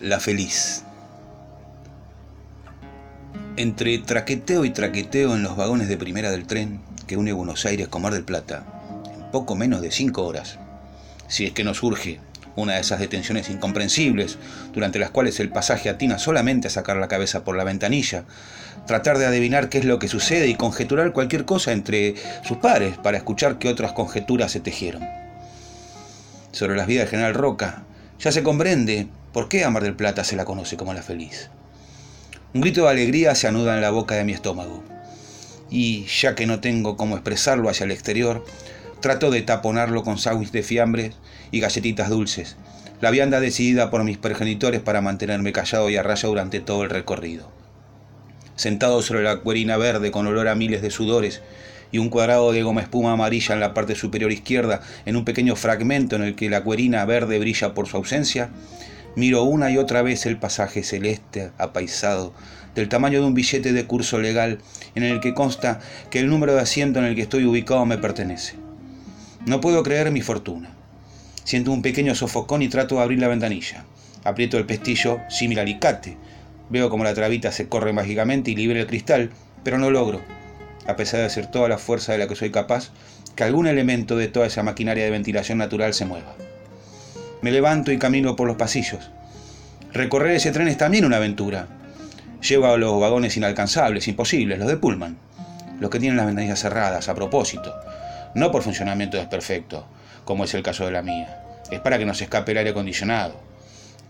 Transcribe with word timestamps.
La 0.00 0.20
Feliz. 0.20 0.84
Entre 3.56 3.98
traqueteo 3.98 4.64
y 4.64 4.70
traqueteo 4.70 5.34
en 5.34 5.42
los 5.42 5.56
vagones 5.56 5.88
de 5.88 5.96
primera 5.96 6.30
del 6.30 6.46
tren 6.46 6.80
que 7.08 7.16
une 7.16 7.32
Buenos 7.32 7.66
Aires 7.66 7.88
con 7.88 8.02
Mar 8.02 8.12
del 8.12 8.22
Plata, 8.22 8.62
en 9.12 9.28
poco 9.32 9.56
menos 9.56 9.82
de 9.82 9.90
cinco 9.90 10.24
horas, 10.24 10.60
si 11.26 11.46
es 11.46 11.52
que 11.52 11.64
no 11.64 11.74
surge 11.74 12.20
una 12.54 12.74
de 12.74 12.80
esas 12.80 13.00
detenciones 13.00 13.50
incomprensibles, 13.50 14.38
durante 14.72 15.00
las 15.00 15.10
cuales 15.10 15.40
el 15.40 15.48
pasaje 15.48 15.88
atina 15.88 16.20
solamente 16.20 16.68
a 16.68 16.70
sacar 16.70 16.96
la 16.98 17.08
cabeza 17.08 17.42
por 17.42 17.56
la 17.56 17.64
ventanilla, 17.64 18.22
tratar 18.86 19.18
de 19.18 19.26
adivinar 19.26 19.68
qué 19.68 19.78
es 19.78 19.84
lo 19.84 19.98
que 19.98 20.06
sucede 20.06 20.46
y 20.46 20.54
conjeturar 20.54 21.12
cualquier 21.12 21.44
cosa 21.44 21.72
entre 21.72 22.14
sus 22.44 22.58
pares 22.58 22.96
para 22.98 23.16
escuchar 23.16 23.58
qué 23.58 23.68
otras 23.68 23.94
conjeturas 23.94 24.52
se 24.52 24.60
tejieron. 24.60 25.04
Sobre 26.52 26.76
las 26.76 26.86
vidas 26.86 27.06
del 27.06 27.10
general 27.10 27.34
Roca, 27.34 27.82
ya 28.20 28.30
se 28.30 28.44
comprende 28.44 29.08
por 29.32 29.48
qué 29.48 29.64
a 29.64 29.70
del 29.70 29.94
Plata 29.94 30.24
se 30.24 30.36
la 30.36 30.44
conoce 30.44 30.76
como 30.76 30.94
la 30.94 31.02
feliz. 31.02 31.50
Un 32.54 32.62
grito 32.62 32.84
de 32.84 32.90
alegría 32.90 33.34
se 33.34 33.46
anuda 33.46 33.74
en 33.74 33.82
la 33.82 33.90
boca 33.90 34.14
de 34.14 34.24
mi 34.24 34.32
estómago. 34.32 34.82
Y 35.70 36.06
ya 36.06 36.34
que 36.34 36.46
no 36.46 36.60
tengo 36.60 36.96
cómo 36.96 37.14
expresarlo 37.14 37.68
hacia 37.68 37.84
el 37.84 37.90
exterior, 37.90 38.44
trato 39.00 39.30
de 39.30 39.42
taponarlo 39.42 40.02
con 40.02 40.18
sándwich 40.18 40.50
de 40.50 40.62
fiambres 40.62 41.14
y 41.50 41.60
galletitas 41.60 42.08
dulces, 42.08 42.56
la 43.00 43.10
vianda 43.10 43.38
decidida 43.40 43.90
por 43.90 44.02
mis 44.02 44.18
progenitores 44.18 44.80
para 44.80 45.00
mantenerme 45.00 45.52
callado 45.52 45.90
y 45.90 45.96
a 45.96 46.02
raya 46.02 46.28
durante 46.28 46.60
todo 46.60 46.82
el 46.84 46.90
recorrido. 46.90 47.50
Sentado 48.56 49.02
sobre 49.02 49.22
la 49.22 49.36
cuerina 49.40 49.76
verde 49.76 50.10
con 50.10 50.26
olor 50.26 50.48
a 50.48 50.54
miles 50.54 50.82
de 50.82 50.90
sudores 50.90 51.42
y 51.92 51.98
un 51.98 52.08
cuadrado 52.08 52.50
de 52.52 52.62
goma 52.62 52.80
espuma 52.80 53.12
amarilla 53.12 53.54
en 53.54 53.60
la 53.60 53.72
parte 53.72 53.94
superior 53.94 54.32
izquierda, 54.32 54.80
en 55.06 55.16
un 55.16 55.24
pequeño 55.24 55.54
fragmento 55.54 56.16
en 56.16 56.22
el 56.22 56.34
que 56.34 56.50
la 56.50 56.64
cuerina 56.64 57.04
verde 57.04 57.38
brilla 57.38 57.72
por 57.72 57.86
su 57.86 57.96
ausencia, 57.96 58.50
Miro 59.18 59.42
una 59.42 59.68
y 59.68 59.78
otra 59.78 60.02
vez 60.02 60.26
el 60.26 60.36
pasaje 60.36 60.84
celeste 60.84 61.50
apaisado, 61.58 62.32
del 62.76 62.88
tamaño 62.88 63.18
de 63.18 63.26
un 63.26 63.34
billete 63.34 63.72
de 63.72 63.84
curso 63.84 64.20
legal, 64.20 64.60
en 64.94 65.02
el 65.02 65.18
que 65.18 65.34
consta 65.34 65.80
que 66.08 66.20
el 66.20 66.28
número 66.28 66.54
de 66.54 66.60
asiento 66.60 67.00
en 67.00 67.04
el 67.04 67.16
que 67.16 67.22
estoy 67.22 67.44
ubicado 67.44 67.84
me 67.84 67.98
pertenece. 67.98 68.54
No 69.44 69.60
puedo 69.60 69.82
creer 69.82 70.12
mi 70.12 70.20
fortuna. 70.20 70.70
Siento 71.42 71.72
un 71.72 71.82
pequeño 71.82 72.14
sofocón 72.14 72.62
y 72.62 72.68
trato 72.68 72.94
de 72.94 73.02
abrir 73.02 73.18
la 73.18 73.26
ventanilla. 73.26 73.84
Aprieto 74.22 74.56
el 74.56 74.66
pestillo 74.66 75.18
símil 75.28 75.58
alicate. 75.58 76.16
Veo 76.70 76.88
como 76.88 77.02
la 77.02 77.14
trabita 77.14 77.50
se 77.50 77.68
corre 77.68 77.92
mágicamente 77.92 78.52
y 78.52 78.54
libera 78.54 78.78
el 78.78 78.86
cristal, 78.86 79.30
pero 79.64 79.78
no 79.78 79.90
logro, 79.90 80.20
a 80.86 80.94
pesar 80.94 81.18
de 81.18 81.26
hacer 81.26 81.50
toda 81.50 81.68
la 81.68 81.78
fuerza 81.78 82.12
de 82.12 82.18
la 82.18 82.28
que 82.28 82.36
soy 82.36 82.52
capaz, 82.52 82.92
que 83.34 83.42
algún 83.42 83.66
elemento 83.66 84.16
de 84.16 84.28
toda 84.28 84.46
esa 84.46 84.62
maquinaria 84.62 85.02
de 85.02 85.10
ventilación 85.10 85.58
natural 85.58 85.92
se 85.92 86.04
mueva. 86.04 86.36
Me 87.40 87.52
levanto 87.52 87.92
y 87.92 87.98
camino 87.98 88.34
por 88.34 88.48
los 88.48 88.56
pasillos. 88.56 89.10
Recorrer 89.92 90.32
ese 90.32 90.50
tren 90.50 90.66
es 90.66 90.76
también 90.76 91.04
una 91.04 91.18
aventura. 91.18 91.68
Llevo 92.46 92.66
a 92.66 92.76
los 92.76 93.00
vagones 93.00 93.36
inalcanzables, 93.36 94.08
imposibles, 94.08 94.58
los 94.58 94.66
de 94.66 94.76
Pullman. 94.76 95.16
Los 95.78 95.88
que 95.90 96.00
tienen 96.00 96.16
las 96.16 96.26
ventanillas 96.26 96.58
cerradas, 96.58 97.08
a 97.08 97.14
propósito. 97.14 97.72
No 98.34 98.50
por 98.50 98.62
funcionamiento 98.62 99.16
desperfecto, 99.16 99.86
como 100.24 100.44
es 100.44 100.54
el 100.54 100.64
caso 100.64 100.84
de 100.84 100.90
la 100.90 101.02
mía. 101.02 101.44
Es 101.70 101.78
para 101.78 101.96
que 101.96 102.06
no 102.06 102.14
se 102.14 102.24
escape 102.24 102.50
el 102.50 102.58
aire 102.58 102.70
acondicionado. 102.70 103.40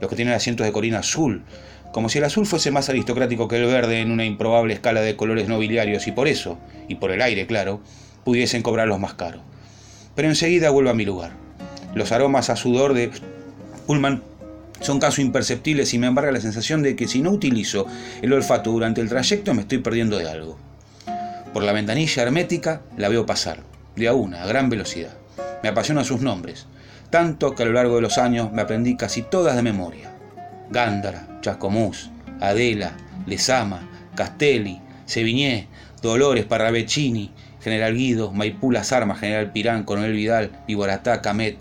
Los 0.00 0.08
que 0.08 0.16
tienen 0.16 0.32
asientos 0.32 0.66
de 0.66 0.72
corina 0.72 1.00
azul, 1.00 1.44
como 1.92 2.08
si 2.08 2.18
el 2.18 2.24
azul 2.24 2.46
fuese 2.46 2.70
más 2.70 2.88
aristocrático 2.88 3.46
que 3.46 3.56
el 3.56 3.66
verde 3.66 4.00
en 4.00 4.10
una 4.10 4.24
improbable 4.24 4.72
escala 4.72 5.02
de 5.02 5.16
colores 5.16 5.48
nobiliarios 5.48 6.06
y 6.06 6.12
por 6.12 6.28
eso, 6.28 6.58
y 6.88 6.94
por 6.94 7.10
el 7.10 7.20
aire, 7.20 7.46
claro, 7.46 7.80
pudiesen 8.24 8.62
cobrarlos 8.62 8.98
más 8.98 9.14
caro. 9.14 9.42
Pero 10.14 10.28
enseguida 10.28 10.70
vuelvo 10.70 10.90
a 10.90 10.94
mi 10.94 11.04
lugar. 11.04 11.47
Los 11.98 12.12
aromas 12.12 12.48
a 12.48 12.54
sudor 12.54 12.94
de 12.94 13.10
Pullman 13.88 14.22
son 14.80 15.00
casi 15.00 15.20
imperceptibles 15.20 15.92
y 15.94 15.98
me 15.98 16.06
embarga 16.06 16.30
la 16.30 16.40
sensación 16.40 16.80
de 16.80 16.94
que 16.94 17.08
si 17.08 17.20
no 17.20 17.32
utilizo 17.32 17.86
el 18.22 18.32
olfato 18.32 18.70
durante 18.70 19.00
el 19.00 19.08
trayecto 19.08 19.52
me 19.52 19.62
estoy 19.62 19.78
perdiendo 19.78 20.16
de 20.16 20.30
algo. 20.30 20.56
Por 21.52 21.64
la 21.64 21.72
ventanilla 21.72 22.22
hermética 22.22 22.82
la 22.96 23.08
veo 23.08 23.26
pasar, 23.26 23.64
de 23.96 24.06
a 24.06 24.14
una, 24.14 24.44
a 24.44 24.46
gran 24.46 24.70
velocidad. 24.70 25.10
Me 25.64 25.70
apasionan 25.70 26.04
sus 26.04 26.20
nombres, 26.20 26.66
tanto 27.10 27.56
que 27.56 27.64
a 27.64 27.66
lo 27.66 27.72
largo 27.72 27.96
de 27.96 28.02
los 28.02 28.16
años 28.16 28.52
me 28.52 28.62
aprendí 28.62 28.96
casi 28.96 29.22
todas 29.22 29.56
de 29.56 29.62
memoria. 29.62 30.12
Gándara, 30.70 31.40
Chascomús, 31.40 32.10
Adela, 32.38 32.92
Lesama, 33.26 33.88
Castelli, 34.14 34.80
Sevigné, 35.04 35.66
Dolores, 36.00 36.44
Parravecini, 36.44 37.32
General 37.60 37.92
Guido, 37.92 38.30
Maipú 38.30 38.70
Las 38.70 38.92
Armas, 38.92 39.18
General 39.18 39.50
Pirán, 39.50 39.82
Coronel 39.82 40.12
Vidal, 40.12 40.52
Viboratá, 40.68 41.22
Camet, 41.22 41.56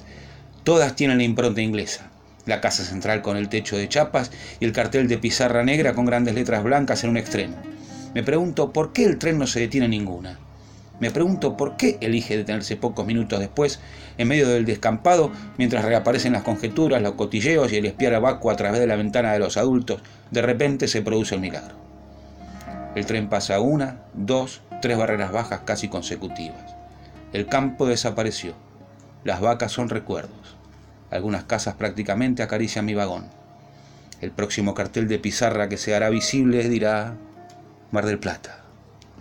todas 0.68 0.98
tienen 0.98 1.20
la 1.20 1.24
impronta 1.24 1.62
inglesa. 1.62 2.10
La 2.46 2.60
casa 2.60 2.84
central 2.84 3.22
con 3.22 3.38
el 3.38 3.48
techo 3.48 3.78
de 3.78 3.88
chapas 3.88 4.32
y 4.60 4.66
el 4.66 4.74
cartel 4.74 5.08
de 5.08 5.18
pizarra 5.18 5.64
negra 5.64 5.94
con 5.94 6.06
grandes 6.06 6.36
letras 6.36 6.62
blancas 6.62 7.06
en 7.06 7.12
un 7.12 7.16
extremo. 7.16 7.56
Me 8.14 8.22
pregunto 8.22 8.74
por 8.74 8.92
qué 8.92 9.06
el 9.06 9.18
tren 9.18 9.40
no 9.40 9.48
se 9.48 9.62
detiene 9.62 9.88
ninguna. 9.88 10.38
Me 11.00 11.10
pregunto 11.10 11.56
por 11.56 11.78
qué 11.78 11.98
elige 12.02 12.36
detenerse 12.36 12.76
pocos 12.76 13.06
minutos 13.06 13.40
después, 13.40 13.80
en 14.18 14.28
medio 14.28 14.50
del 14.50 14.66
descampado, 14.66 15.32
mientras 15.58 15.86
reaparecen 15.86 16.34
las 16.34 16.44
conjeturas, 16.44 17.02
los 17.02 17.14
cotilleos 17.14 17.72
y 17.72 17.78
el 17.78 17.86
espiar 17.86 18.16
a 18.16 18.28
a 18.28 18.56
través 18.58 18.82
de 18.82 18.88
la 18.88 18.98
ventana 18.98 19.32
de 19.32 19.40
los 19.40 19.56
adultos. 19.56 20.02
De 20.32 20.42
repente 20.42 20.90
se 20.90 21.02
produce 21.02 21.36
el 21.36 21.40
milagro. 21.40 21.76
El 22.94 23.06
tren 23.06 23.30
pasa 23.30 23.62
una, 23.62 24.02
dos, 24.14 24.64
tres 24.82 24.98
barreras 24.98 25.32
bajas 25.32 25.62
casi 25.64 25.88
consecutivas. 25.88 26.76
El 27.32 27.46
campo 27.46 27.88
desapareció. 27.88 28.54
Las 29.24 29.40
vacas 29.40 29.72
son 29.72 29.88
recuerdos. 29.88 30.57
Algunas 31.10 31.46
casas 31.46 31.76
prácticamente 31.76 32.44
acarician 32.44 32.86
mi 32.86 32.94
vagón. 32.94 33.26
El 34.20 34.32
próximo 34.32 34.74
cartel 34.74 35.08
de 35.08 35.20
pizarra 35.20 35.70
que 35.70 35.78
se 35.78 35.96
hará 35.96 36.10
visible 36.10 36.68
dirá 36.68 37.16
Mar 37.92 38.06
del 38.06 38.20
Plata. 38.20 38.67